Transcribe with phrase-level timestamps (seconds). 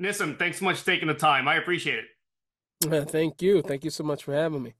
[0.00, 1.46] Nissim, thanks so much for taking the time.
[1.48, 3.10] I appreciate it.
[3.10, 3.62] Thank you.
[3.62, 4.74] Thank you so much for having me.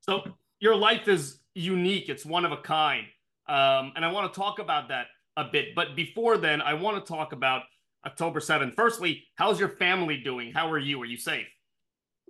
[0.00, 0.22] So,
[0.60, 3.06] your life is unique, it's one of a kind.
[3.48, 5.06] Um, and I want to talk about that
[5.36, 5.74] a bit.
[5.74, 7.62] But before then, I want to talk about
[8.06, 8.74] October 7th.
[8.74, 10.52] Firstly, how's your family doing?
[10.52, 11.00] How are you?
[11.02, 11.46] Are you safe?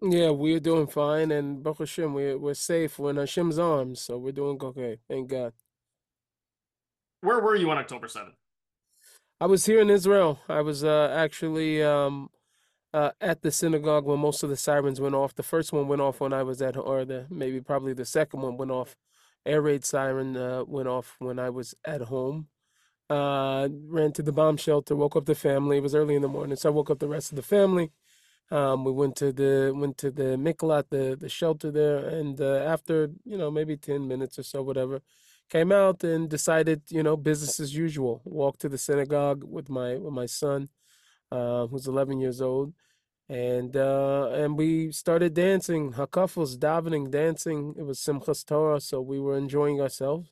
[0.02, 2.98] Yeah, we're doing fine, and Baruch Hashem, we're we're safe.
[2.98, 4.98] We're in Hashem's arms, so we're doing okay.
[5.06, 5.52] Thank God.
[7.20, 8.32] Where were you on October 7th?
[9.40, 10.40] I was here in Israel.
[10.48, 12.30] I was uh, actually um,
[12.92, 15.34] uh, at the synagogue when most of the sirens went off.
[15.34, 18.42] The first one went off when I was at, or the maybe probably the second
[18.42, 18.96] one went off.
[19.46, 22.48] Air raid siren uh, went off when I was at home.
[23.10, 25.78] Uh, ran to the bomb shelter, woke up the family.
[25.78, 27.92] It was early in the morning, so I woke up the rest of the family.
[28.50, 32.56] Um, we went to the went to the Miklat, the the shelter there, and uh,
[32.58, 35.02] after you know maybe ten minutes or so, whatever,
[35.50, 38.22] came out and decided you know business as usual.
[38.24, 40.68] Walked to the synagogue with my with my son,
[41.32, 42.74] uh, who's eleven years old,
[43.28, 47.74] and uh, and we started dancing, hakafos, davening, dancing.
[47.78, 50.30] It was Simchas Torah, so we were enjoying ourselves.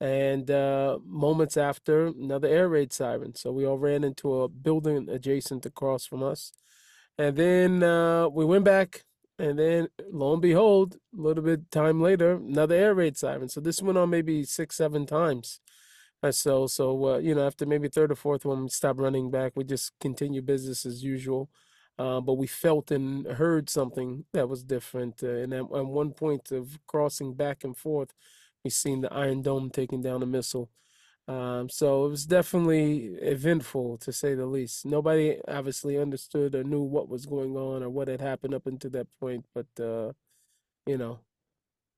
[0.00, 3.36] And uh, moments after, another air raid siren.
[3.36, 6.52] So we all ran into a building adjacent across from us
[7.18, 9.04] and then uh, we went back,
[9.42, 13.48] and then lo and behold, a little bit time later, another air raid siren.
[13.48, 15.60] So this went on maybe six, seven times.
[16.22, 19.32] And so, so uh, you know, after maybe third or fourth one, we stopped running
[19.32, 19.52] back.
[19.56, 21.50] We just continue business as usual.
[21.98, 25.22] Uh, but we felt and heard something that was different.
[25.22, 28.14] Uh, and at, at one point of crossing back and forth,
[28.64, 30.70] we seen the Iron Dome taking down a missile.
[31.32, 34.84] Um, so it was definitely eventful to say the least.
[34.84, 38.90] Nobody obviously understood or knew what was going on or what had happened up until
[38.90, 40.12] that point, but uh,
[40.86, 41.20] you know,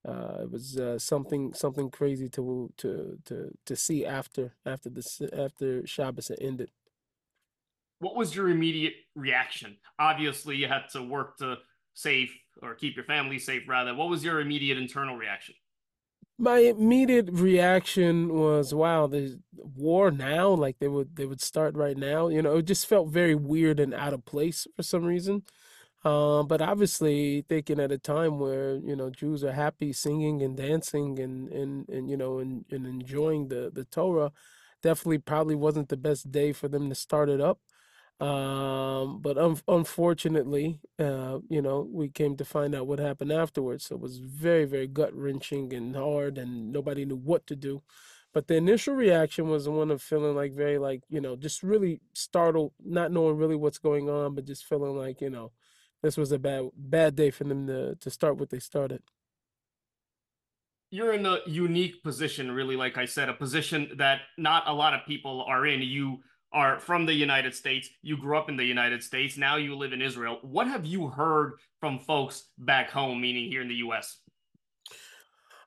[0.07, 5.21] uh, it was uh, something something crazy to to to to see after after this
[5.33, 6.71] after Shabbos had ended.
[7.99, 9.79] What was your immediate reaction?
[9.99, 11.57] Obviously, you had to work to
[11.95, 12.31] save
[12.63, 13.95] or keep your family safe, rather.
[13.95, 15.55] What was your immediate internal reaction?
[16.37, 20.49] My immediate reaction was, "Wow, the war now!
[20.51, 23.79] Like they would they would start right now." You know, it just felt very weird
[23.81, 25.45] and out of place for some reason.
[26.05, 30.57] Uh, but obviously, thinking at a time where you know Jews are happy singing and
[30.57, 34.33] dancing and and and you know and, and enjoying the the Torah,
[34.83, 37.61] definitely probably wasn't the best day for them to start it up.
[38.25, 43.85] Um, but un unfortunately, uh, you know, we came to find out what happened afterwards.
[43.85, 47.83] So it was very, very gut-wrenching and hard, and nobody knew what to do.
[48.33, 52.01] But the initial reaction was one of feeling like very like, you know, just really
[52.15, 55.53] startled, not knowing really what's going on, but just feeling like, you know,
[56.03, 59.03] this was a bad bad day for them to to start what they started.
[60.91, 64.95] You're in a unique position, really, like I said, a position that not a lot
[64.95, 65.83] of people are in.
[65.83, 66.23] You
[66.55, 67.91] are from the United States.
[68.03, 69.37] You grew up in the United States.
[69.37, 70.39] Now you live in Israel.
[70.43, 74.21] What have you heard from folks back home, meaning here in the US?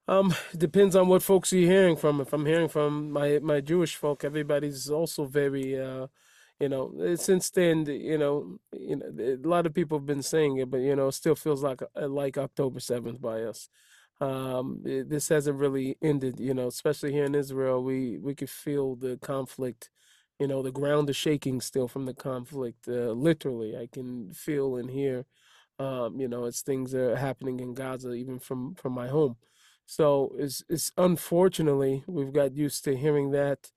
[0.07, 2.21] Um, depends on what folks you're hearing from.
[2.21, 6.07] If I'm hearing from my my Jewish folk, everybody's also very uh
[6.59, 10.57] you know, since then, you know, you know, a lot of people have been saying
[10.57, 13.69] it, but you know, it still feels like uh, like October 7th by us.
[14.19, 18.49] Um, it, this hasn't really ended, you know, especially here in Israel, we we could
[18.49, 19.91] feel the conflict
[20.39, 22.87] you know, the ground is shaking still from the conflict.
[22.87, 25.25] Uh, literally, I can feel and hear,
[25.79, 29.37] um, you know, as things are happening in Gaza, even from from my home.
[29.85, 33.71] So it's it's unfortunately we've got used to hearing that,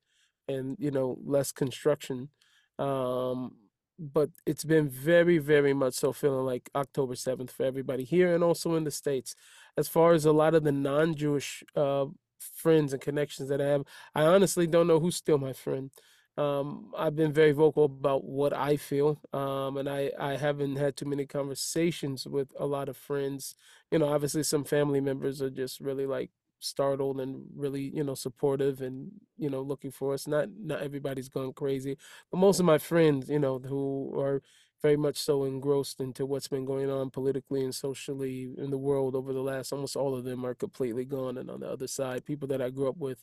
[0.48, 2.30] and you know, less construction.
[2.78, 3.56] Um,
[3.98, 8.42] but it's been very, very much so feeling like October 7th for everybody here and
[8.42, 9.34] also in the States.
[9.76, 12.06] As far as a lot of the non-Jewish uh,
[12.40, 13.84] friends and connections that I have,
[14.14, 15.90] I honestly don't know who's still my friend.
[16.40, 20.96] Um, I've been very vocal about what I feel, um, and I, I haven't had
[20.96, 23.54] too many conversations with a lot of friends.
[23.90, 26.30] You know, obviously some family members are just really like
[26.60, 30.26] startled and really, you know, supportive and, you know, looking for us.
[30.26, 31.96] Not not everybody's gone crazy,
[32.30, 34.40] but most of my friends, you know, who are
[34.82, 39.14] very much so engrossed into what's been going on politically and socially in the world
[39.14, 42.24] over the last almost all of them are completely gone and on the other side
[42.24, 43.22] people that i grew up with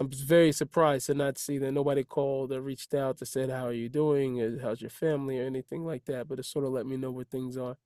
[0.00, 3.66] i'm very surprised to not see that nobody called or reached out to said how
[3.66, 6.70] are you doing or how's your family or anything like that but it sort of
[6.70, 7.76] let me know where things are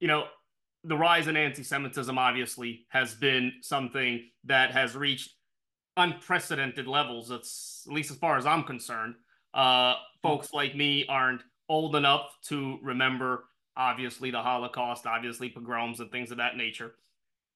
[0.00, 0.24] you know
[0.84, 5.34] the rise in anti-semitism obviously has been something that has reached
[5.96, 9.14] unprecedented levels that's at least as far as i'm concerned
[9.54, 13.44] uh, folks like me aren't old enough to remember,
[13.76, 16.94] obviously, the Holocaust, obviously, pogroms and things of that nature.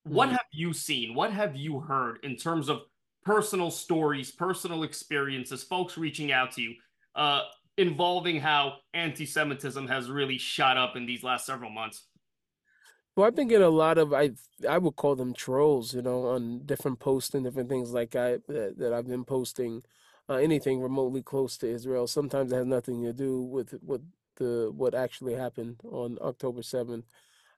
[0.05, 0.37] What mm-hmm.
[0.37, 1.15] have you seen?
[1.15, 2.83] What have you heard in terms of
[3.27, 6.75] personal stories, personal experiences, folks reaching out to you?
[7.17, 7.43] Uh,
[7.77, 12.07] involving how anti-Semitism has really shot up in these last several months.
[13.17, 14.31] Well, I've been getting a lot of I
[14.69, 18.39] I would call them trolls, you know, on different posts and different things like I
[18.47, 19.83] that, that I've been posting
[20.29, 22.07] uh, anything remotely close to Israel.
[22.07, 24.03] Sometimes it has nothing to do with with
[24.37, 27.05] the what actually happened on October 7th.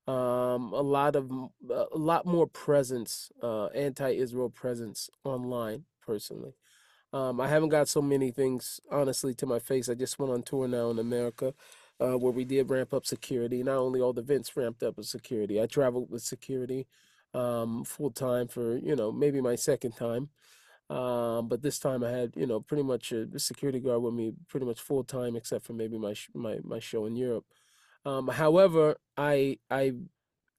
[0.09, 1.31] Um, a lot of
[1.71, 6.55] a lot more presence, uh, anti-Israel presence online personally.
[7.13, 9.89] Um, I haven't got so many things, honestly, to my face.
[9.89, 11.55] I just went on tour now in America,
[12.01, 13.63] uh, where we did ramp up security.
[13.63, 16.87] Not only all the events ramped up with security, I traveled with security
[17.35, 20.31] um, full time for, you know, maybe my second time.
[20.91, 24.33] Um, but this time I had, you know, pretty much a, security guard with me
[24.49, 27.45] pretty much full time, except for maybe my my my show in Europe.
[28.09, 29.93] Um, however, I I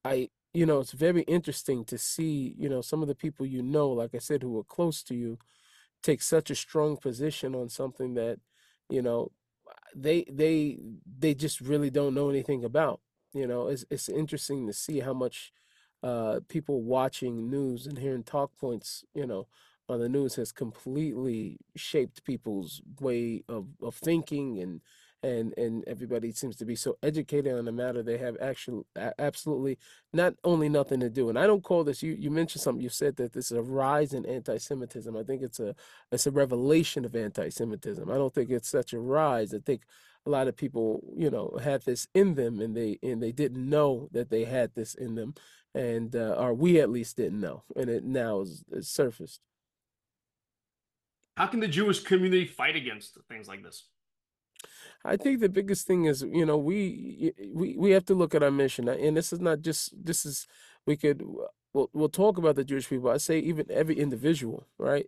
[0.05, 3.61] I you know, it's very interesting to see, you know, some of the people you
[3.63, 5.37] know, like I said, who are close to you
[6.03, 8.39] take such a strong position on something that
[8.89, 9.31] you know
[9.95, 10.79] they they
[11.19, 13.01] they just really don't know anything about
[13.33, 13.67] you know?
[13.67, 15.51] It's it's interesting to see how much
[16.03, 19.47] uh people watching news and hearing talk points you know
[19.89, 24.81] on the news has completely shaped people's way of of thinking and
[25.23, 28.83] and and everybody seems to be so educated on the matter they have actually
[29.17, 29.77] absolutely
[30.13, 32.89] not only nothing to do and i don't call this you you mentioned something you
[32.89, 35.75] said that this is a rise in anti-semitism i think it's a
[36.11, 39.83] it's a revelation of anti-semitism i don't think it's such a rise i think
[40.25, 43.69] a lot of people you know had this in them and they and they didn't
[43.69, 45.33] know that they had this in them
[45.75, 49.41] and uh, or we at least didn't know and it now is, is surfaced.
[51.37, 53.85] How can the jewish community fight against things like this
[55.05, 58.43] I think the biggest thing is, you know, we we we have to look at
[58.43, 60.45] our mission, and this is not just this is
[60.85, 61.23] we could
[61.73, 63.09] we'll we'll talk about the Jewish people.
[63.09, 65.07] I say even every individual, right?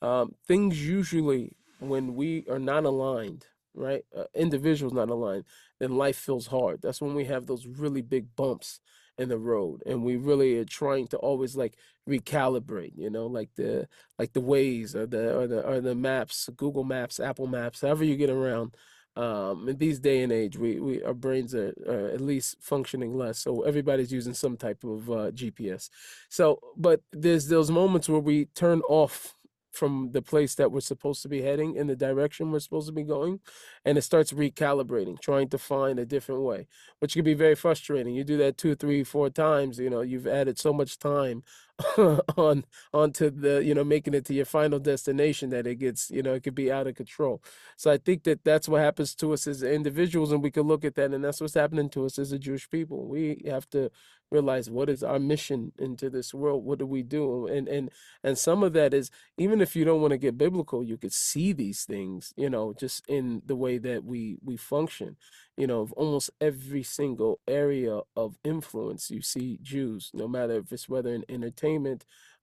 [0.00, 4.04] Um, things usually when we are not aligned, right?
[4.16, 5.44] Uh, individuals not aligned,
[5.80, 6.80] then life feels hard.
[6.82, 8.80] That's when we have those really big bumps
[9.18, 11.76] in the road, and we really are trying to always like
[12.08, 13.88] recalibrate, you know, like the
[14.20, 18.04] like the Waze or the or the or the maps, Google Maps, Apple Maps, however
[18.04, 18.76] you get around
[19.16, 23.16] um, in these day and age, we, we our brains are, are, at least functioning
[23.16, 25.90] less, so everybody's using some type of uh, GPS.
[26.28, 29.34] So, but there's those moments where we turn off
[29.72, 32.92] from the place that we're supposed to be heading in the direction we're supposed to
[32.92, 33.40] be going
[33.84, 36.66] and it starts recalibrating trying to find a different way
[37.00, 40.26] which can be very frustrating you do that two three four times you know you've
[40.26, 41.42] added so much time
[42.36, 46.22] on onto the you know making it to your final destination that it gets you
[46.22, 47.42] know it could be out of control.
[47.76, 50.84] So i think that that's what happens to us as individuals and we can look
[50.84, 53.06] at that and that's what's happening to us as a jewish people.
[53.08, 53.90] We have to
[54.30, 56.64] realize what is our mission into this world?
[56.64, 57.46] What do we do?
[57.46, 57.90] And and
[58.22, 61.12] and some of that is even if you don't want to get biblical you could
[61.12, 65.16] see these things you know just in the way that we we function.
[65.56, 70.72] You know of almost every single area of influence you see jews no matter if
[70.72, 71.61] it's whether in entertainment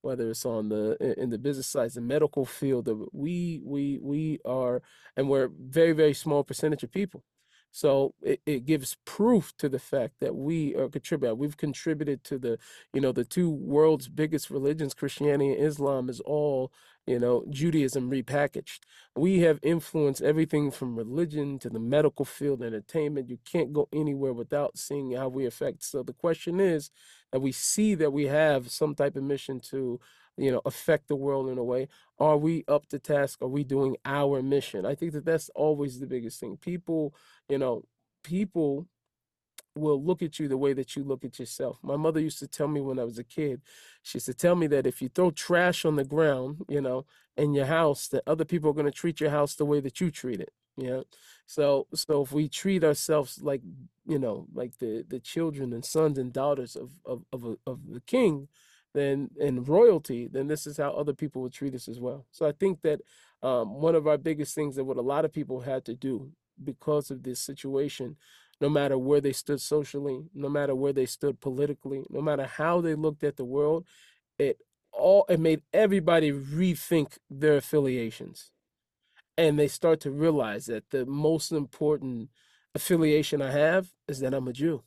[0.02, 4.82] whether it's on the in the business side the medical field we we we are
[5.18, 7.24] and we're very very small percentage of people
[7.72, 11.38] so it, it gives proof to the fact that we are contributing.
[11.38, 12.58] We've contributed to the,
[12.94, 16.72] you know, the two world's biggest religions, Christianity and Islam, is all,
[17.10, 18.82] you know, Judaism repackaged.
[19.16, 23.32] We have influenced everything from religion to the medical field, entertainment.
[23.32, 25.84] You can't go anywhere without seeing how we affect.
[25.84, 26.92] So the question is
[27.32, 30.00] that we see that we have some type of mission to
[30.38, 31.88] you know affect the world in a way
[32.18, 36.00] are we up to task are we doing our mission i think that that's always
[36.00, 37.14] the biggest thing people
[37.50, 37.84] you know
[38.24, 38.88] people
[39.76, 41.78] will look at you the way that you look at yourself.
[41.82, 43.62] My mother used to tell me when I was a kid,
[44.02, 47.06] she used to tell me that if you throw trash on the ground, you know,
[47.38, 50.02] in your house, that other people are going to treat your house the way that
[50.02, 50.52] you treat it.
[50.78, 51.02] Yeah.
[51.46, 53.62] So so if we treat ourselves like,
[54.06, 57.80] you know, like the the children and sons and daughters of of of, a, of
[57.92, 58.48] the king,
[58.94, 62.26] then and royalty, then this is how other people would treat us as well.
[62.32, 63.02] So I think that
[63.44, 66.32] um, one of our biggest things that what a lot of people had to do
[66.64, 68.18] because of this situation,
[68.62, 72.82] no matter where they stood socially, no matter where they stood politically, no matter how
[72.82, 73.86] they looked at the world,
[74.38, 74.60] it
[74.92, 78.52] all it made everybody rethink their affiliations.
[79.38, 82.30] And they start to realize that the most important
[82.76, 84.84] affiliation I have is that I'm a Jew.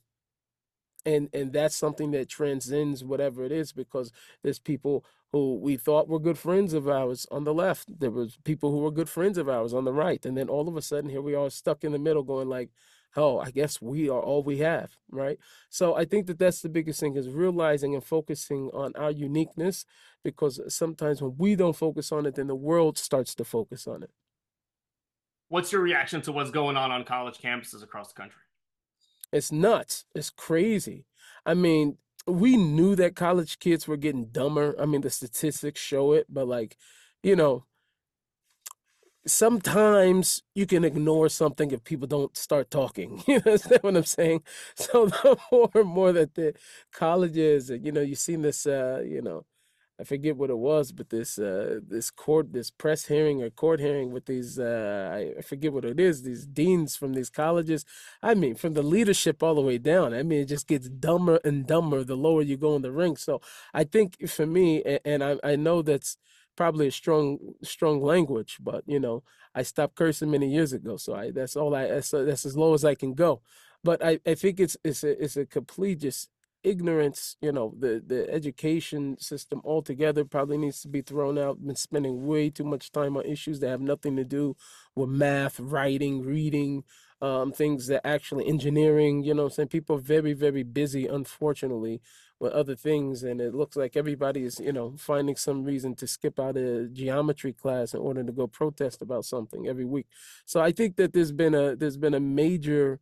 [1.05, 4.13] And and that's something that transcends whatever it is because
[4.43, 7.99] there's people who we thought were good friends of ours on the left.
[8.01, 10.25] There was people who were good friends of ours on the right.
[10.27, 12.71] And then all of a sudden here we are stuck in the middle going like
[13.17, 15.39] oh i guess we are all we have right
[15.69, 19.85] so i think that that's the biggest thing is realizing and focusing on our uniqueness
[20.25, 24.03] because sometimes when we don't focus on it then the world starts to focus on
[24.03, 24.11] it
[25.53, 28.41] What's your reaction to what's going on on college campuses across the country?
[29.35, 30.07] It's nuts.
[30.15, 31.05] It's crazy.
[31.45, 34.75] I mean, we knew that college kids were getting dumber.
[34.81, 36.79] I mean, the statistics show it, but like,
[37.23, 37.67] you know,
[39.27, 43.23] sometimes you can ignore something if people don't start talking.
[43.29, 44.43] You understand what I'm saying?
[44.77, 46.55] So the more and more that the
[46.93, 49.45] colleges, you know, you've seen this, uh, you know,
[50.01, 53.79] I forget what it was, but this uh, this court, this press hearing or court
[53.79, 57.85] hearing with these, uh, I forget what it is, these deans from these colleges.
[58.23, 60.13] I mean, from the leadership all the way down.
[60.15, 63.17] I mean, it just gets dumber and dumber the lower you go in the ring.
[63.17, 63.41] So
[63.73, 66.17] I think for me, and I, I know that's
[66.57, 69.23] probably a strong strong language, but you know,
[69.55, 72.75] I stopped cursing many years ago, so I that's all I that's, that's as low
[72.75, 73.43] as I can go.
[73.85, 76.31] But I, I think it's it's a it's a complete just
[76.65, 77.37] ignorance.
[77.41, 81.65] You know, the the education system altogether probably needs to be thrown out.
[81.65, 84.57] Been spending way too much time on issues that have nothing to do
[84.95, 86.85] with math, writing, reading,
[87.21, 89.23] um, things that actually engineering.
[89.25, 92.01] You know, saying people are very very busy, unfortunately
[92.41, 96.09] with other things and it looks like everybody is you know finding some reason to
[96.09, 100.07] skip out of a geometry class in order to go protest about something every week
[100.45, 102.99] so i think that there's been a there's been a major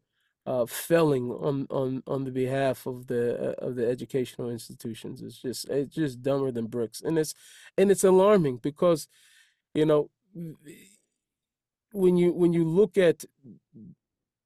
[0.50, 5.22] uh, felling on on on the behalf of the uh, of the educational institutions.
[5.22, 7.00] It's just it's just dumber than bricks.
[7.02, 7.34] And it's
[7.78, 9.08] and it's alarming because
[9.74, 10.10] you know
[11.92, 13.24] when you when you look at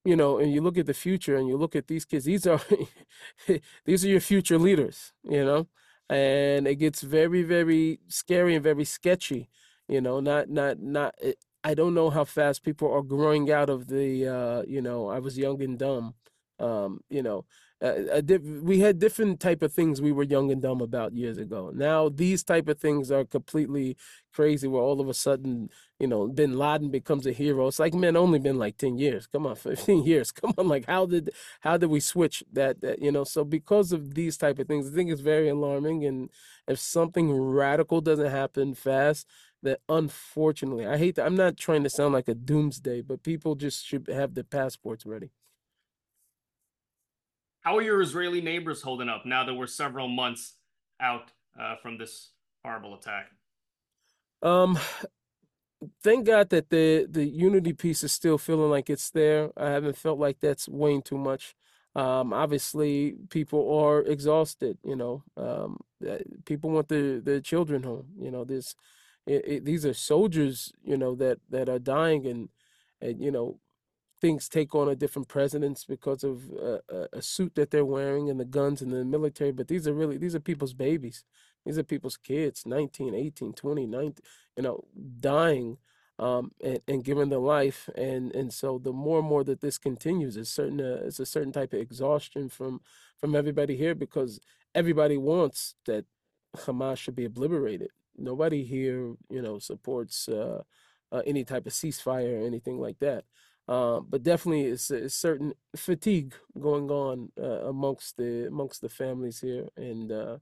[0.05, 2.47] you know, and you look at the future and you look at these kids, these
[2.47, 2.61] are
[3.87, 5.67] these are your future leaders, you know,
[6.11, 9.49] and it gets very, very scary and very sketchy,
[9.89, 13.71] you know, not not not it, I don't know how fast people are growing out
[13.71, 16.15] of the uh, you know, I was young and dumb.
[16.61, 17.45] Um, you know,
[17.83, 18.23] uh,
[18.63, 21.73] we had different type of things we were young and dumb about years ago.
[21.75, 23.97] Now these type of things are completely
[24.33, 24.69] crazy.
[24.69, 27.67] Where all of a sudden, you know, Bin Laden becomes a hero.
[27.69, 29.27] It's like man, only been like ten years.
[29.27, 30.31] Come on, fifteen years.
[30.33, 31.31] Come on, like how did
[31.61, 32.81] how did we switch that?
[32.83, 36.05] That you know, so because of these type of things, I think it's very alarming.
[36.05, 36.31] And
[36.69, 39.27] if something radical doesn't happen fast,
[39.65, 41.27] that unfortunately, I hate that.
[41.27, 45.05] I'm not trying to sound like a doomsday, but people just should have their passports
[45.05, 45.31] ready.
[47.61, 50.55] How are your Israeli neighbors holding up now that we're several months
[51.01, 52.31] out uh, from this
[52.63, 53.31] horrible attack?
[54.43, 54.79] Um,
[56.03, 59.51] thank God that the the unity piece is still feeling like it's there.
[59.57, 61.55] I haven't felt like that's weighing too much.
[61.97, 64.79] Um, obviously, people are exhausted.
[64.85, 65.81] You know, um,
[66.45, 68.09] people want their their children home.
[68.19, 68.45] You know,
[69.27, 70.73] this these are soldiers.
[70.83, 72.49] You know that that are dying, and
[73.01, 73.59] and you know
[74.25, 76.51] things take on a different precedence because of
[77.13, 80.17] a, suit that they're wearing and the guns in the military but these are really
[80.17, 81.25] these are people's babies
[81.67, 84.15] these are people's kids 19 18 20 19
[84.57, 84.83] you know
[85.21, 85.77] dying
[86.19, 89.77] um, and, and giving their life and and so the more and more that this
[89.77, 92.81] continues it's certain uh, it's a certain type of exhaustion from
[93.19, 94.41] from everybody here because
[94.75, 96.07] everybody wants that
[96.57, 100.63] Hamas should be obliterated nobody here you know supports uh,
[101.13, 103.25] uh, any type of ceasefire or anything like that
[103.67, 109.41] uh, but definitely, it's a certain fatigue going on uh, amongst the amongst the families
[109.41, 110.37] here, and uh,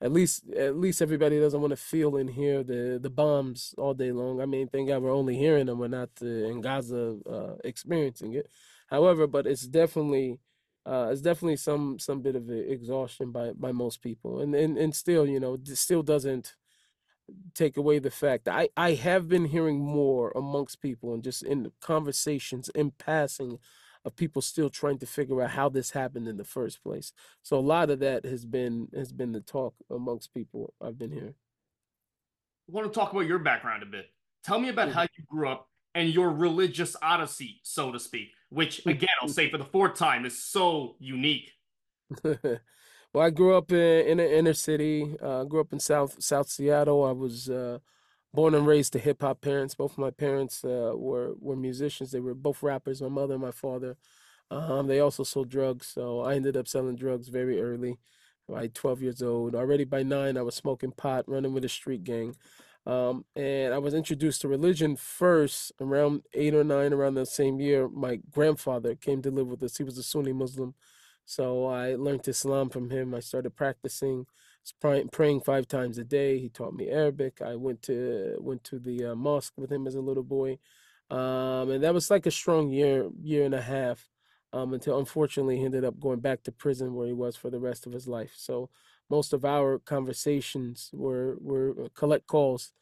[0.00, 3.92] at least at least everybody doesn't want to feel and hear the the bombs all
[3.92, 4.40] day long.
[4.40, 8.32] I mean, thank God we're only hearing them, we're not uh, in Gaza uh, experiencing
[8.34, 8.48] it.
[8.88, 10.40] However, but it's definitely
[10.86, 14.94] uh, it's definitely some some bit of exhaustion by by most people, and and and
[14.96, 16.54] still, you know, still doesn't
[17.54, 21.70] take away the fact I, I have been hearing more amongst people and just in
[21.80, 23.58] conversations in passing
[24.04, 27.12] of people still trying to figure out how this happened in the first place.
[27.42, 31.12] So a lot of that has been has been the talk amongst people I've been
[31.12, 31.34] hearing.
[32.68, 34.06] I want to talk about your background a bit.
[34.44, 38.84] Tell me about how you grew up and your religious odyssey, so to speak, which
[38.86, 41.52] again I'll say for the fourth time is so unique.
[43.12, 45.16] Well, I grew up in, in the inner city.
[45.22, 47.04] Uh, grew up in South South Seattle.
[47.04, 47.78] I was uh,
[48.32, 49.74] born and raised to hip hop parents.
[49.74, 52.12] Both of my parents uh, were were musicians.
[52.12, 53.02] They were both rappers.
[53.02, 53.96] My mother and my father.
[54.50, 57.98] Um, they also sold drugs, so I ended up selling drugs very early,
[58.48, 59.54] by 12 years old.
[59.54, 62.36] Already by nine, I was smoking pot, running with a street gang.
[62.84, 67.60] Um, and I was introduced to religion first around eight or nine, around the same
[67.60, 67.88] year.
[67.88, 69.78] My grandfather came to live with us.
[69.78, 70.74] He was a Sunni Muslim.
[71.24, 73.14] So I learned Islam from him.
[73.14, 74.26] I started practicing,
[75.10, 76.38] praying five times a day.
[76.38, 77.40] He taught me Arabic.
[77.42, 80.58] I went to went to the uh, mosque with him as a little boy,
[81.10, 84.08] um, and that was like a strong year year and a half.
[84.54, 87.58] Um, until unfortunately he ended up going back to prison where he was for the
[87.58, 88.34] rest of his life.
[88.36, 88.68] So
[89.08, 92.72] most of our conversations were were collect calls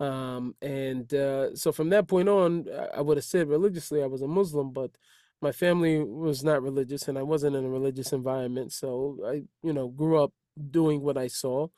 [0.00, 4.22] Um, and uh, so from that point on, I would have said religiously I was
[4.22, 4.92] a Muslim, but
[5.40, 8.72] my family was not religious, and I wasn't in a religious environment.
[8.72, 10.32] So I, you know, grew up
[10.70, 11.68] doing what I saw.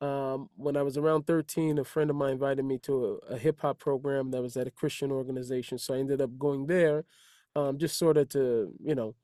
[0.00, 3.38] Um, when I was around 13, a friend of mine invited me to a, a
[3.38, 5.78] hip hop program that was at a Christian organization.
[5.78, 7.04] So I ended up going there,
[7.54, 9.14] um, just sort of to, you know,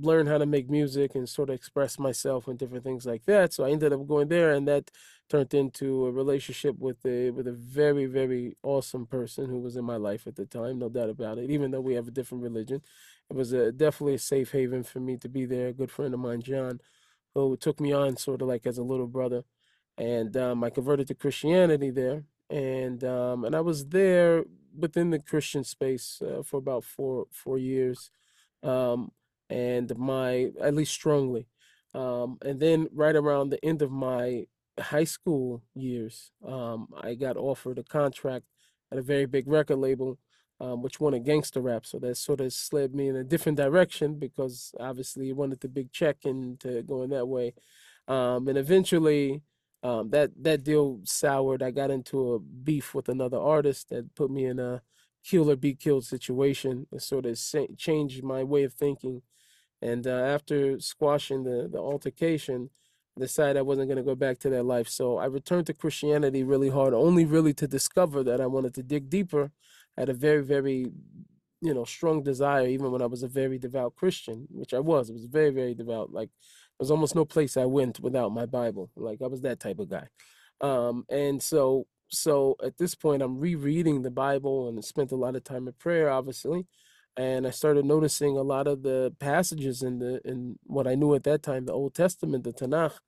[0.00, 3.52] learn how to make music and sort of express myself and different things like that.
[3.52, 4.90] So I ended up going there, and that
[5.30, 9.84] turned into a relationship with a with a very very awesome person who was in
[9.84, 11.50] my life at the time, no doubt about it.
[11.50, 12.82] Even though we have a different religion,
[13.30, 15.68] it was a, definitely a safe haven for me to be there.
[15.68, 16.80] A good friend of mine, John,
[17.34, 19.44] who took me on sort of like as a little brother,
[19.98, 24.44] and um, I converted to Christianity there, and um, and I was there
[24.78, 28.10] within the Christian space uh, for about four four years
[28.62, 29.12] um,
[29.50, 31.46] and my at least strongly.
[31.94, 34.46] Um, and then right around the end of my
[34.80, 38.46] high school years, um, I got offered a contract
[38.92, 40.18] at a very big record label,
[40.60, 41.86] um, which wanted gangster rap.
[41.86, 45.68] So that sort of slid me in a different direction because obviously he wanted the
[45.68, 47.54] big check and to going that way.
[48.08, 49.42] Um, and eventually,
[49.82, 51.62] um, that that deal soured.
[51.62, 54.82] I got into a beef with another artist that put me in a
[55.24, 56.86] kill or be killed situation.
[56.92, 57.38] It sort of
[57.78, 59.22] changed my way of thinking
[59.82, 62.70] and uh, after squashing the, the altercation,
[63.18, 64.88] decided I wasn't going to go back to that life.
[64.88, 68.82] So I returned to Christianity really hard, only really to discover that I wanted to
[68.82, 69.50] dig deeper.
[69.96, 70.86] I had a very, very,
[71.60, 75.10] you know, strong desire, even when I was a very devout Christian, which I was.
[75.10, 76.12] I was very, very devout.
[76.12, 76.30] Like,
[76.78, 78.90] there's almost no place I went without my Bible.
[78.96, 80.06] Like, I was that type of guy.
[80.60, 85.36] Um, and so, so at this point, I'm rereading the Bible and spent a lot
[85.36, 86.66] of time in prayer, obviously
[87.16, 91.14] and I started noticing a lot of the passages in the in what I knew
[91.14, 92.98] at that time, the Old Testament, the Tanakh,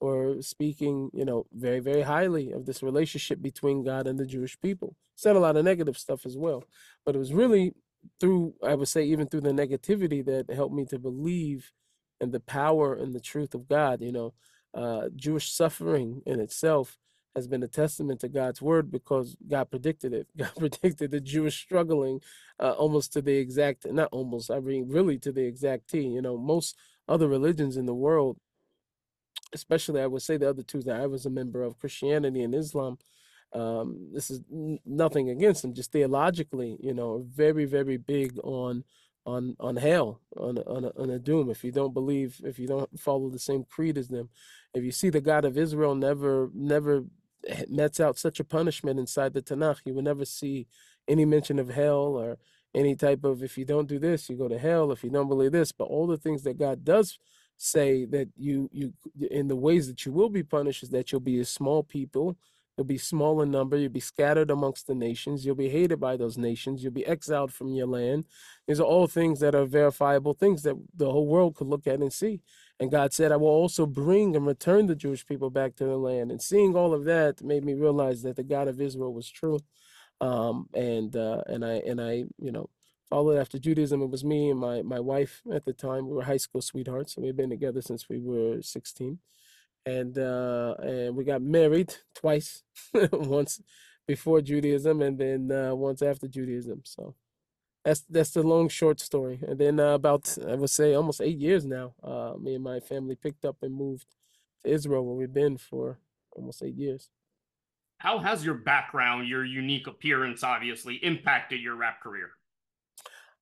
[0.00, 4.58] were speaking, you know, very very highly of this relationship between God and the Jewish
[4.60, 4.96] people.
[5.16, 6.64] Said a lot of negative stuff as well,
[7.04, 7.74] but it was really
[8.20, 11.72] through I would say even through the negativity that helped me to believe
[12.20, 14.00] in the power and the truth of God.
[14.00, 14.34] You know,
[14.74, 16.96] uh, Jewish suffering in itself
[17.38, 20.28] has been a testament to God's word because God predicted it.
[20.36, 22.20] God predicted the Jewish struggling
[22.60, 26.00] uh, almost to the exact, not almost, I mean, really to the exact T.
[26.00, 26.76] You know, most
[27.08, 28.38] other religions in the world,
[29.54, 32.54] especially I would say the other two that I was a member of, Christianity and
[32.54, 32.98] Islam,
[33.54, 34.42] um, this is
[34.84, 38.84] nothing against them, just theologically, you know, very, very big on
[39.26, 41.50] on on hell, on on a, on a doom.
[41.50, 44.30] If you don't believe, if you don't follow the same creed as them,
[44.74, 47.04] if you see the God of Israel never never
[47.68, 49.80] mets out such a punishment inside the Tanakh.
[49.84, 50.66] You will never see
[51.06, 52.38] any mention of hell or
[52.74, 54.92] any type of if you don't do this, you go to hell.
[54.92, 57.18] If you don't believe this, but all the things that God does
[57.56, 58.92] say that you you
[59.30, 62.36] in the ways that you will be punished is that you'll be a small people.
[62.78, 63.76] You'll be small in number.
[63.78, 65.46] You'll be scattered amongst the nations.
[65.46, 66.84] You'll be hated by those nations.
[66.84, 68.26] You'll be exiled from your land.
[68.68, 72.00] These are all things that are verifiable things that the whole world could look at
[72.00, 72.40] and see.
[72.80, 75.98] And God said, I will also bring and return the Jewish people back to the
[75.98, 76.32] land.
[76.32, 79.60] And seeing all of that made me realize that the God of Israel was true.
[80.20, 82.70] Um, and uh, and I and I, you know,
[83.10, 84.02] followed after Judaism.
[84.02, 86.08] It was me and my my wife at the time.
[86.08, 89.18] We were high school sweethearts, and we've been together since we were 16.
[89.88, 92.62] And uh, and we got married twice,
[93.12, 93.60] once
[94.06, 96.82] before Judaism, and then uh, once after Judaism.
[96.84, 97.14] So
[97.84, 99.40] that's that's the long short story.
[99.46, 102.80] And then uh, about I would say almost eight years now, uh, me and my
[102.80, 104.08] family picked up and moved
[104.62, 105.98] to Israel, where we've been for
[106.32, 107.10] almost eight years.
[107.98, 112.30] How has your background, your unique appearance, obviously impacted your rap career?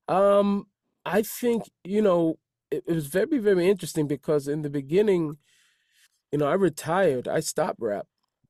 [0.08, 0.66] Um,
[1.04, 2.38] I think you know
[2.70, 5.38] it, it was very very interesting because in the beginning,
[6.36, 7.28] you know, I retired.
[7.28, 8.06] I stopped rap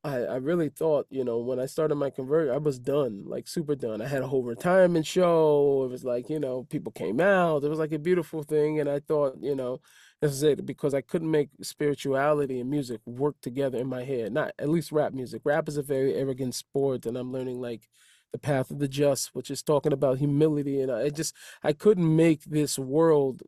[0.07, 3.49] I, I really thought, you know, when I started my convert, I was done, like
[3.49, 4.01] super done.
[4.01, 5.83] I had a whole retirement show.
[5.85, 7.64] It was like, you know, people came out.
[7.64, 8.79] It was like a beautiful thing.
[8.79, 9.81] And I thought, you know,
[10.20, 14.33] this is it because I couldn't make spirituality and music work together in my head.
[14.33, 15.42] Not at least rap music.
[15.44, 17.88] Rap is a very arrogant sport, and I'm learning like
[18.33, 20.81] the path of the just, which is talking about humility.
[20.81, 23.42] And I just I couldn't make this world,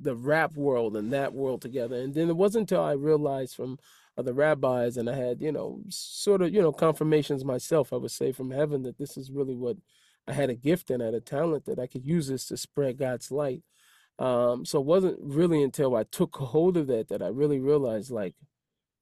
[0.00, 1.96] the rap world and that world together.
[1.96, 3.78] And then it wasn't until I realized from
[4.16, 7.96] of the rabbis, and I had, you know, sort of, you know, confirmations myself, I
[7.96, 9.76] would say, from heaven that this is really what
[10.28, 12.56] I had a gift and I had a talent that I could use this to
[12.56, 13.62] spread God's light.
[14.18, 18.10] Um, so it wasn't really until I took hold of that that I really realized,
[18.12, 18.36] like,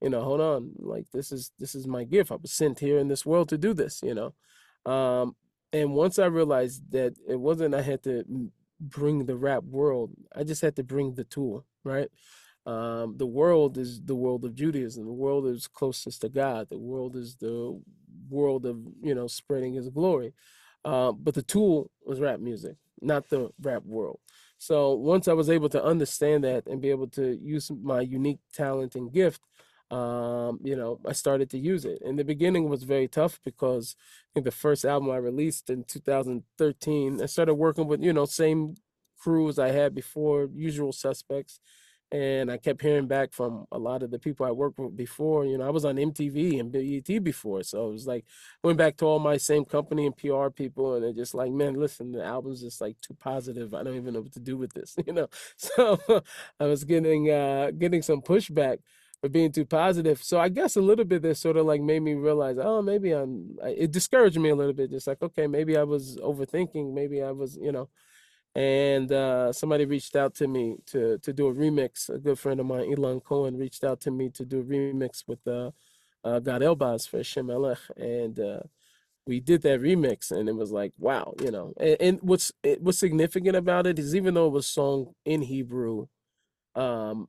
[0.01, 2.31] you know, hold on, like this is this is my gift.
[2.31, 4.33] I was sent here in this world to do this, you know.
[4.91, 5.35] Um,
[5.71, 8.25] and once I realized that it wasn't I had to
[8.83, 12.09] bring the rap world, I just had to bring the tool, right?
[12.65, 15.05] Um, the world is the world of Judaism.
[15.05, 16.69] The world is closest to God.
[16.69, 17.81] The world is the
[18.29, 20.33] world of you know spreading His glory.
[20.85, 24.19] Uh, but the tool was rap music, not the rap world.
[24.57, 28.39] So once I was able to understand that and be able to use my unique
[28.53, 29.41] talent and gift,
[29.91, 32.01] um, you know, I started to use it.
[32.01, 35.83] In the beginning, was very tough because I think the first album I released in
[35.83, 38.75] 2013, I started working with, you know, same
[39.19, 41.59] crews I had before, usual suspects
[42.11, 45.45] and I kept hearing back from a lot of the people I worked with before.
[45.45, 48.25] You know, I was on MTV and BET before, so it was like
[48.63, 51.73] went back to all my same company and PR people, and they're just like, "Man,
[51.73, 53.73] listen, the album's just like too positive.
[53.73, 55.99] I don't even know what to do with this." You know, so
[56.59, 58.77] I was getting uh getting some pushback
[59.23, 60.21] for being too positive.
[60.21, 63.13] So I guess a little bit that sort of like made me realize, oh, maybe
[63.13, 63.57] I'm.
[63.63, 66.93] It discouraged me a little bit, just like, okay, maybe I was overthinking.
[66.93, 67.89] Maybe I was, you know
[68.55, 72.09] and uh, somebody reached out to me to to do a remix.
[72.09, 75.23] A good friend of mine, Elon Cohen, reached out to me to do a remix
[75.27, 75.71] with uh,
[76.23, 78.59] uh, Gad Elbaz for Shem and uh,
[79.25, 81.73] we did that remix, and it was like, wow, you know.
[81.79, 86.07] And, and what's what's significant about it is even though it was sung in Hebrew,
[86.75, 87.27] um,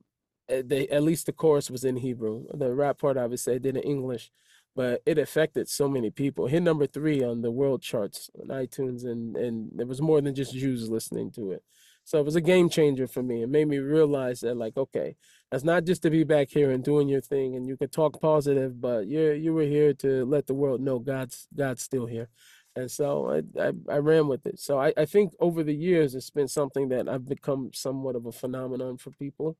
[0.49, 2.45] Eh, they at least the chorus was in Hebrew.
[2.53, 4.31] The rap part, obviously, I did in English
[4.75, 6.47] but it affected so many people.
[6.47, 10.35] Hit number three on the world charts on iTunes, and and there was more than
[10.35, 11.63] just Jews listening to it.
[12.03, 13.43] So it was a game changer for me.
[13.43, 15.15] It made me realize that, like, okay,
[15.51, 18.21] that's not just to be back here and doing your thing, and you can talk
[18.21, 22.29] positive, but you you were here to let the world know God's God's still here.
[22.75, 24.59] And so I, I, I ran with it.
[24.59, 28.25] So I, I think over the years it's been something that I've become somewhat of
[28.25, 29.57] a phenomenon for people,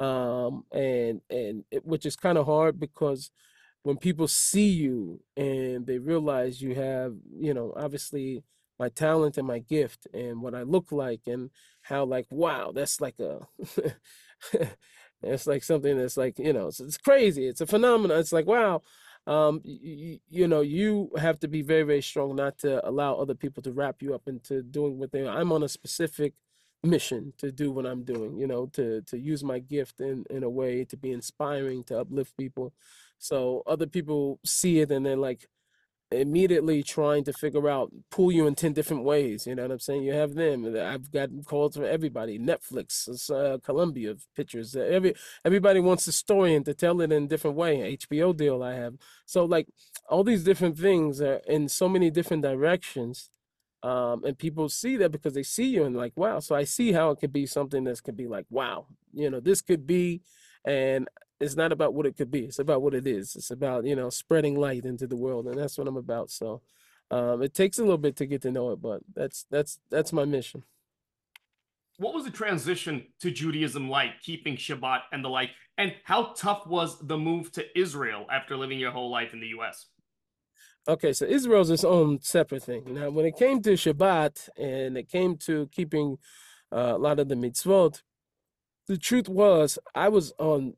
[0.00, 3.30] um, and and it, which is kind of hard because
[3.82, 8.44] when people see you and they realize you have, you know, obviously
[8.78, 11.50] my talent and my gift and what I look like and
[11.82, 13.46] how like wow, that's like a
[15.22, 17.46] it's like something that's like, you know, it's, it's crazy.
[17.46, 18.18] It's a phenomenon.
[18.18, 18.82] It's like wow,
[19.26, 23.34] um, you, you know, you have to be very, very strong not to allow other
[23.34, 25.26] people to wrap you up into doing what they.
[25.26, 26.34] I'm on a specific
[26.82, 28.38] mission to do what I'm doing.
[28.38, 32.00] You know, to to use my gift in in a way to be inspiring, to
[32.00, 32.72] uplift people.
[33.18, 35.46] So other people see it and they're like
[36.10, 39.78] immediately trying to figure out pull you in 10 different ways you know what i'm
[39.78, 45.14] saying you have them i've gotten calls from everybody netflix uh, columbia pictures every
[45.44, 48.72] everybody wants a story and to tell it in a different way hbo deal i
[48.72, 48.94] have
[49.26, 49.68] so like
[50.08, 53.28] all these different things are in so many different directions
[53.82, 56.92] um, and people see that because they see you and like wow so i see
[56.92, 60.20] how it could be something that could be like wow you know this could be
[60.64, 61.08] and
[61.40, 62.40] it's not about what it could be.
[62.40, 63.36] It's about what it is.
[63.36, 65.46] It's about, you know, spreading light into the world.
[65.46, 66.30] And that's what I'm about.
[66.30, 66.62] So
[67.10, 70.12] um, it takes a little bit to get to know it, but that's that's that's
[70.12, 70.64] my mission.
[71.96, 75.50] What was the transition to Judaism like, keeping Shabbat and the like?
[75.78, 79.48] And how tough was the move to Israel after living your whole life in the
[79.48, 79.86] US?
[80.88, 82.84] Okay, so Israel's its own separate thing.
[82.94, 86.16] Now, when it came to Shabbat and it came to keeping
[86.72, 88.02] uh, a lot of the mitzvot,
[88.86, 90.76] the truth was I was on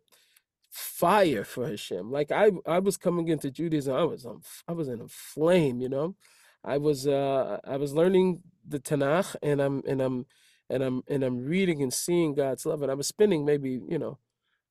[0.71, 2.11] fire for Hashem.
[2.11, 5.81] Like I, I was coming into Judaism, I was on, I was in a flame,
[5.81, 6.17] you know.
[6.65, 10.27] I was, uh, I was learning the Tanakh, and I'm, and I'm,
[10.69, 13.99] and I'm, and I'm reading and seeing God's love, and I was spending maybe, you
[13.99, 14.19] know,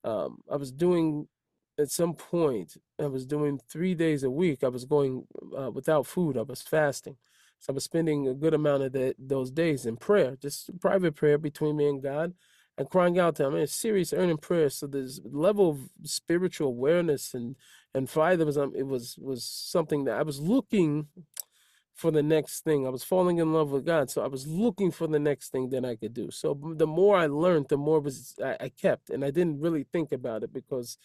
[0.04, 1.28] um, I was doing
[1.80, 4.64] at some point, I was doing three days a week.
[4.64, 5.26] I was going
[5.58, 6.38] uh, without food.
[6.38, 7.16] I was fasting.
[7.60, 11.38] So I was spending a good amount of those days in prayer, just private prayer
[11.38, 12.34] between me and God
[12.78, 13.54] and crying out to him.
[13.54, 14.70] I mean, serious earning prayer.
[14.70, 17.56] So this level of spiritual awareness and
[17.94, 21.08] and fire was um, it was was something that I was looking
[21.94, 22.86] for the next thing.
[22.86, 25.68] I was falling in love with God, so I was looking for the next thing
[25.70, 26.30] that I could do.
[26.30, 29.84] So the more I learned, the more was I, I kept, and I didn't really
[29.92, 30.96] think about it because,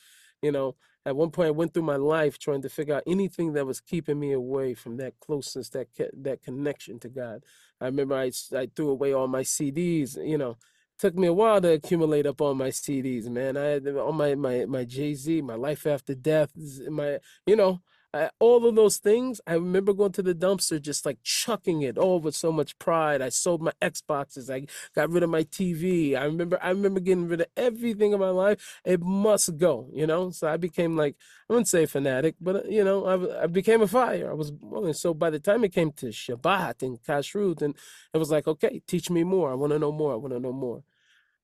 [0.46, 3.54] you know, at one point I went through my life trying to figure out anything
[3.54, 5.88] that was keeping me away from that closeness, that
[6.28, 7.44] that connection to God.
[7.82, 10.58] I remember I I threw away all my CDs, you know
[10.98, 13.58] took me a while to accumulate up all my CDs, man.
[13.58, 16.52] I had all my my my Jay Z, my Life After Death,
[16.90, 17.82] my you know,
[18.16, 19.42] I, all of those things.
[19.46, 23.22] I remember going to the dumpster, just like chucking it all with so much pride.
[23.22, 24.50] I sold my Xboxes.
[24.50, 26.18] I got rid of my TV.
[26.18, 28.80] I remember I remember getting rid of everything in my life.
[28.86, 30.30] It must go, you know.
[30.32, 31.16] So I became like
[31.50, 34.32] I wouldn't say fanatic, but you know, I, I became a fire.
[34.32, 34.54] I was
[34.94, 37.76] so by the time it came to Shabbat and Kashrut, and
[38.14, 39.52] it was like, okay, teach me more.
[39.52, 40.14] I want to know more.
[40.14, 40.84] I want to know more.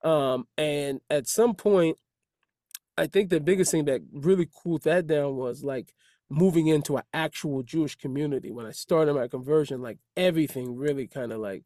[0.03, 1.97] Um, and at some point,
[2.97, 5.93] I think the biggest thing that really cooled that down was like
[6.31, 8.51] moving into an actual Jewish community.
[8.51, 11.65] When I started my conversion, like everything really kind of like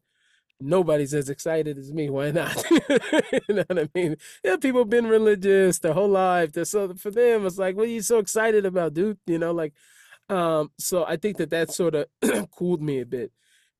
[0.60, 2.10] nobody's as excited as me.
[2.16, 2.64] Why not?
[2.70, 4.16] you know what I mean?
[4.44, 6.52] Yeah, people have been religious their whole life.
[6.52, 9.18] They're so for them, it's like, what are you so excited about, dude?
[9.26, 9.74] You know, like
[10.28, 12.06] Um, so I think that that sort of
[12.52, 13.32] cooled me a bit.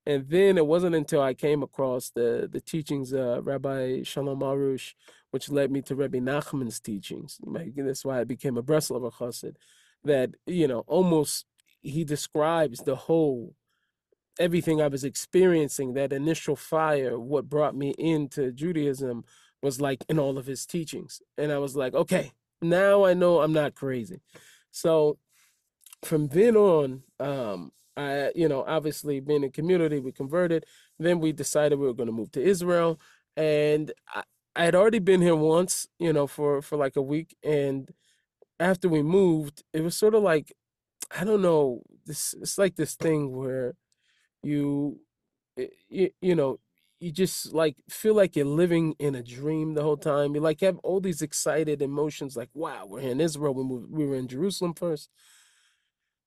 [0.07, 4.94] And then it wasn't until I came across the the teachings of Rabbi Shalom Arush,
[5.33, 7.38] which led me to Rabbi Nachman's teachings.
[7.77, 9.57] That's why I became a Breslover Chassid.
[10.05, 11.47] That you know, almost
[11.83, 13.55] he describes the whole
[14.39, 15.95] everything I was experiencing.
[15.95, 19.25] That initial fire, what brought me into Judaism,
[19.63, 21.23] was like in all of his teachings.
[21.39, 22.33] And I was like, okay,
[22.63, 24.21] now I know I'm not crazy.
[24.71, 25.19] So
[26.05, 30.65] from then on, um, I, you know, obviously being in community, we converted.
[30.99, 33.01] Then we decided we were going to move to Israel,
[33.37, 34.23] and I,
[34.55, 37.37] I had already been here once, you know, for for like a week.
[37.43, 37.91] And
[38.61, 40.53] after we moved, it was sort of like,
[41.19, 43.75] I don't know, this it's like this thing where
[44.42, 45.01] you,
[45.59, 46.59] eh, you, you know,
[47.01, 50.35] you just like feel like you're living in a dream the whole time.
[50.35, 53.55] You like have all these excited emotions, like, wow, we're in Israel.
[53.55, 55.11] We moved, we were in Jerusalem first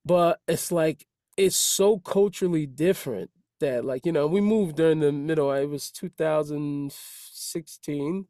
[0.06, 1.06] but it's like
[1.38, 5.92] it's so culturally different that like you know we moved during the middle it was
[5.92, 8.26] 2016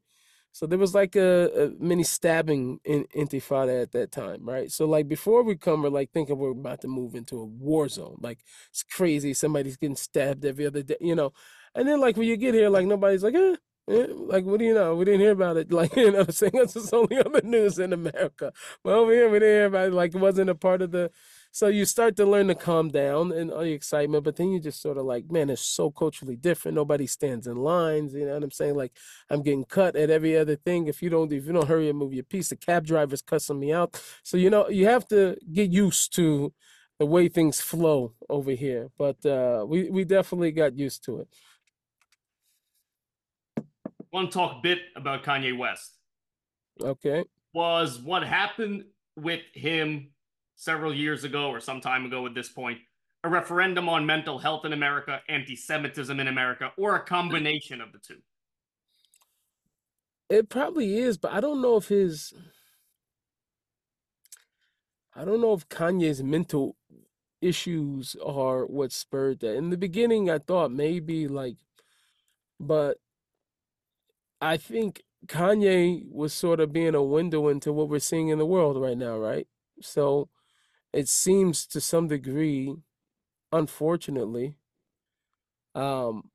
[0.51, 4.71] so there was like a, a mini stabbing in intifada at that time right?
[4.71, 7.87] So like before we come we're like thinking we're about to move into a war
[7.89, 11.31] zone like it's crazy somebody's getting stabbed every other day you know?
[11.75, 13.55] And then like when you get here like nobody's like eh,
[13.89, 14.95] eh, like what do you know?
[14.95, 17.79] We didn't hear about it like you know saying it's just only on the news
[17.79, 18.51] in america.
[18.83, 21.11] But over here we didn't hear about it like it wasn't a part of the
[21.51, 24.59] so you start to learn to calm down and all the excitement, but then you
[24.59, 26.75] just sort of like, man, it's so culturally different.
[26.75, 28.13] Nobody stands in lines.
[28.13, 28.75] You know what I'm saying?
[28.75, 28.95] Like
[29.29, 30.87] I'm getting cut at every other thing.
[30.87, 33.59] If you don't, if you don't hurry and move your piece, the cab driver's cussing
[33.59, 34.01] me out.
[34.23, 36.53] So you know, you have to get used to
[36.99, 38.89] the way things flow over here.
[38.97, 41.27] But uh, we we definitely got used to it.
[44.13, 45.97] Want to talk a bit about Kanye West?
[46.81, 47.23] Okay.
[47.53, 48.85] Was what happened
[49.15, 50.09] with him
[50.59, 52.79] several years ago or some time ago at this point
[53.23, 57.91] a referendum on mental health in America, anti Semitism in America, or a combination of
[57.91, 58.19] the two?
[60.29, 62.33] It probably is, but I don't know if his.
[65.15, 66.77] I don't know if Kanye's mental
[67.41, 69.55] issues are what spurred that.
[69.55, 71.57] In the beginning, I thought maybe like,
[72.57, 72.99] but
[74.39, 78.45] I think Kanye was sort of being a window into what we're seeing in the
[78.45, 79.47] world right now, right?
[79.81, 80.29] So
[80.93, 82.75] it seems to some degree,
[83.51, 84.55] unfortunately,
[85.75, 86.29] um,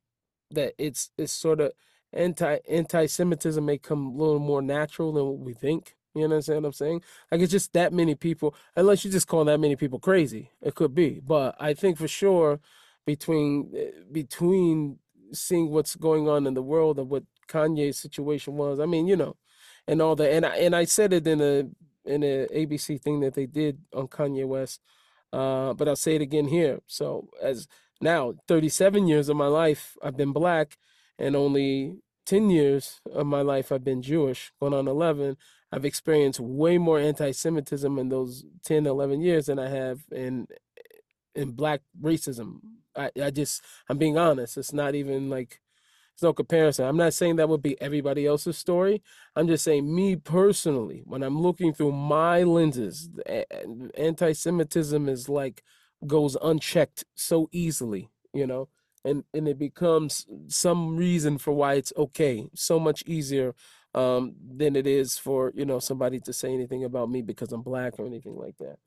[0.51, 1.71] that it's it's sort of
[2.13, 5.95] anti anti-Semitism may come a little more natural than what we think.
[6.13, 7.01] You understand what I'm saying?
[7.29, 10.73] Like it's just that many people, unless you just call that many people crazy, it
[10.75, 11.19] could be.
[11.19, 12.59] But I think for sure,
[13.05, 14.99] between eh, between
[15.33, 19.17] seeing what's going on in the world and what Kanye's situation was, I mean, you
[19.17, 19.35] know,
[19.87, 21.63] and all that, and I and I said it in a
[22.05, 24.81] in a ABC thing that they did on Kanye West.
[25.33, 26.79] Uh, but I'll say it again here.
[26.87, 27.67] So as
[28.01, 30.77] now 37 years of my life I've been black,
[31.17, 35.37] and only 10 years of my life I've been Jewish, going on 11.
[35.71, 40.47] I've experienced way more anti-Semitism in those 10, 11 years than I have in
[41.33, 42.59] in black racism.
[42.95, 44.57] I, I just I'm being honest.
[44.57, 45.59] It's not even like
[46.15, 46.85] there's no comparison.
[46.85, 49.01] I'm not saying that would be everybody else's story.
[49.35, 53.09] I'm just saying, me personally, when I'm looking through my lenses,
[53.97, 55.61] anti Semitism is like
[56.07, 58.69] goes unchecked so easily, you know,
[59.03, 63.53] and, and it becomes some reason for why it's okay, so much easier
[63.93, 67.61] um, than it is for, you know, somebody to say anything about me because I'm
[67.61, 68.77] black or anything like that.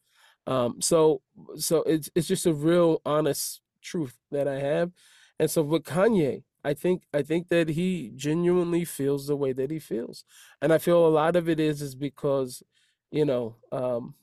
[0.50, 1.20] Um, so,
[1.56, 4.92] so it's, it's just a real honest truth that I have.
[5.38, 9.70] And so with Kanye, I think I think that he genuinely feels the way that
[9.70, 10.24] he feels,
[10.62, 12.62] and I feel a lot of it is is because,
[13.10, 14.14] you know, um,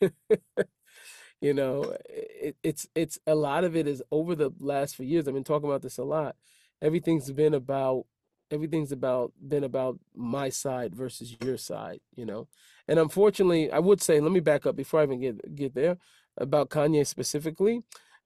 [1.40, 5.26] you know, it, it's it's a lot of it is over the last few years.
[5.26, 6.36] I've been talking about this a lot.
[6.80, 8.06] Everything's been about
[8.50, 12.48] everything's about been about my side versus your side, you know.
[12.88, 15.98] And unfortunately, I would say, let me back up before I even get get there
[16.36, 17.82] about Kanye specifically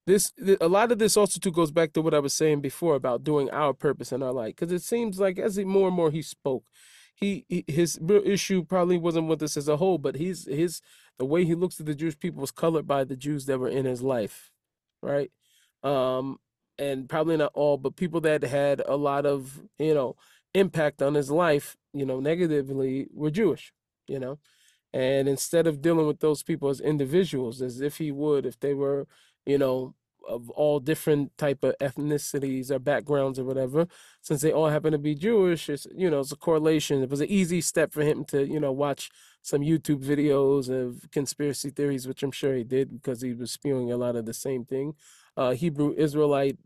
[0.06, 2.94] this a lot of this also too goes back to what I was saying before
[2.94, 5.96] about doing our purpose in our life because it seems like as he more and
[5.96, 6.64] more he spoke
[7.14, 10.80] he, he, his real issue probably wasn't with us as a whole but he's his
[11.18, 13.68] the way he looks at the Jewish people was colored by the Jews that were
[13.68, 14.50] in his life
[15.02, 15.30] right?
[15.82, 16.38] Um
[16.78, 20.16] and probably not all but people that had a lot of you know
[20.54, 23.72] impact on his life you know negatively were Jewish
[24.08, 24.38] you know?
[24.92, 28.74] And instead of dealing with those people as individuals as if he would if they
[28.74, 29.06] were
[29.46, 29.94] you know,
[30.28, 33.86] of all different type of ethnicities or backgrounds or whatever.
[34.22, 37.02] Since they all happen to be Jewish, it's you know it's a correlation.
[37.02, 39.10] It was an easy step for him to you know watch
[39.42, 43.92] some YouTube videos of conspiracy theories, which I'm sure he did because he was spewing
[43.92, 44.94] a lot of the same thing.
[45.36, 46.58] Uh, Hebrew Israelite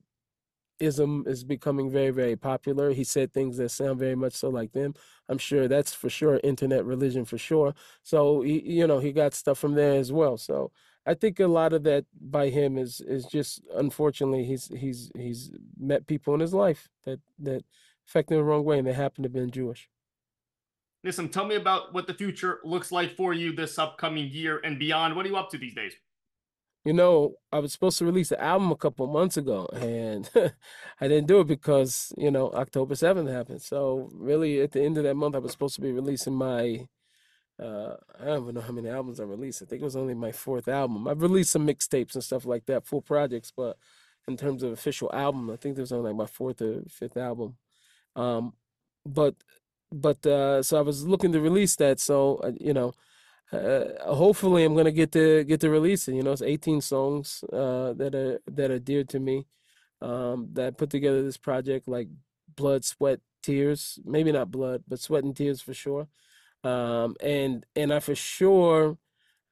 [0.79, 2.93] ism is becoming very, very popular.
[2.93, 4.95] He said things that sound very much so like them.
[5.29, 7.75] I'm sure that's for sure internet religion for sure.
[8.03, 10.39] So he, you know, he got stuff from there as well.
[10.39, 10.73] So
[11.11, 15.51] I think a lot of that by him is is just unfortunately he's he's he's
[15.77, 17.65] met people in his life that that
[18.07, 19.89] affect him the wrong way and they happen to have been Jewish.
[21.03, 24.79] Listen, tell me about what the future looks like for you this upcoming year and
[24.79, 25.17] beyond.
[25.17, 25.95] What are you up to these days?
[26.85, 30.31] You know, I was supposed to release an album a couple of months ago, and
[31.01, 33.63] I didn't do it because, you know, October 7th happened.
[33.63, 36.87] So really, at the end of that month, I was supposed to be releasing my,
[37.61, 39.63] uh, I don't even know how many albums I released.
[39.63, 41.07] I think it was only my fourth album.
[41.07, 43.77] I've released some mixtapes and stuff like that, full projects, but
[44.27, 47.17] in terms of official album, I think there was only like my fourth or fifth
[47.17, 47.57] album.
[48.17, 48.55] Um,
[49.05, 49.35] but,
[49.93, 52.01] but, uh, so I was looking to release that.
[52.01, 52.95] So, uh, you know,
[53.53, 56.15] uh, hopefully I'm gonna get to get to release it.
[56.15, 59.47] You know, it's 18 songs uh, that are that are dear to me.
[60.01, 62.09] Um, that put together this project like
[62.55, 63.99] blood, sweat, tears.
[64.05, 66.09] Maybe not blood, but sweat and tears for sure.
[66.63, 68.99] Um, and and I for sure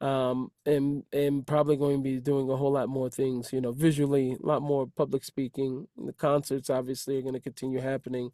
[0.00, 3.52] um, am am probably going to be doing a whole lot more things.
[3.52, 5.88] You know, visually, a lot more public speaking.
[5.96, 8.30] The concerts obviously are going to continue happening.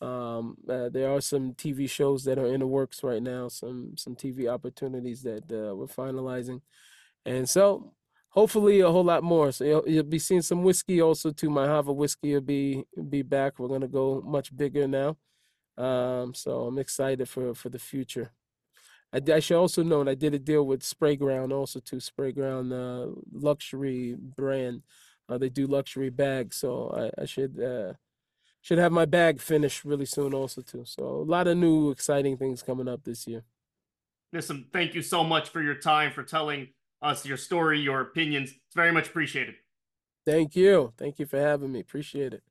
[0.00, 3.92] Um, uh, there are some TV shows that are in the works right now, some
[3.96, 6.62] some TV opportunities that uh, we're finalizing,
[7.26, 7.92] and so
[8.30, 9.52] hopefully a whole lot more.
[9.52, 11.50] So you'll, you'll be seeing some whiskey also too.
[11.50, 13.58] My Hava whiskey will be be back.
[13.58, 15.18] We're gonna go much bigger now,
[15.78, 18.32] um, so I'm excited for for the future.
[19.12, 21.96] I, I should also note I did a deal with Sprayground also too.
[21.96, 24.82] Sprayground uh, luxury brand.
[25.28, 27.60] Uh, they do luxury bags, so I, I should.
[27.60, 27.94] Uh,
[28.62, 30.84] should have my bag finished really soon also too.
[30.84, 33.42] So a lot of new exciting things coming up this year.
[34.32, 36.68] Listen, thank you so much for your time, for telling
[37.02, 38.50] us your story, your opinions.
[38.50, 39.56] It's very much appreciated.
[40.24, 40.92] Thank you.
[40.96, 41.80] Thank you for having me.
[41.80, 42.42] Appreciate it.